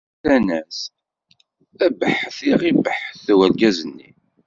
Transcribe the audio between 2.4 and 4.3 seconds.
i ɣ-ibeḥḥet urgaz-nni.